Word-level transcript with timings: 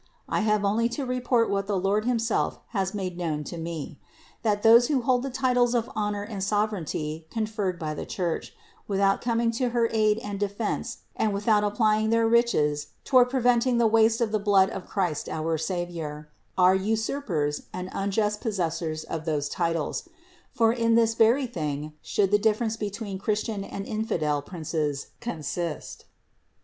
I 0.27 0.39
have 0.39 0.65
only 0.65 0.89
to 0.97 1.05
report 1.05 1.47
what 1.51 1.67
the 1.67 1.77
Lord 1.77 2.05
himself 2.05 2.57
has 2.69 2.95
made 2.95 3.19
known 3.19 3.43
to 3.43 3.55
me: 3.55 3.99
that 4.41 4.63
those 4.63 4.87
who 4.87 5.03
hold 5.03 5.21
the 5.21 5.29
titles 5.29 5.75
of 5.75 5.91
honor 5.95 6.23
and 6.23 6.43
sovereignty 6.43 7.27
conferred 7.29 7.77
by 7.77 7.93
the 7.93 8.07
Church, 8.07 8.51
without 8.87 9.21
coming 9.21 9.51
to 9.51 9.69
her 9.69 9.87
aid 9.91 10.17
and 10.17 10.39
defense 10.39 11.03
and 11.15 11.35
without 11.35 11.63
applying 11.63 12.09
their 12.09 12.27
riches 12.27 12.87
toward 13.03 13.29
preventing 13.29 13.77
the 13.77 13.85
waste 13.85 14.21
of 14.21 14.31
the 14.31 14.39
blood 14.39 14.71
of 14.71 14.87
Christ 14.87 15.29
our 15.29 15.55
Savior, 15.59 16.27
are 16.57 16.73
usurpers 16.73 17.67
and 17.71 17.87
unjust 17.93 18.41
possessors 18.41 19.03
of 19.03 19.25
those 19.25 19.49
titles: 19.49 20.09
for 20.51 20.73
in 20.73 20.95
this 20.95 21.13
very 21.13 21.45
thing 21.45 21.93
should 22.01 22.31
the 22.31 22.39
difference 22.39 22.75
between 22.75 23.19
Christian 23.19 23.63
and 23.63 23.85
infidel 23.85 24.41
princes 24.41 25.11
consist. 25.19 26.05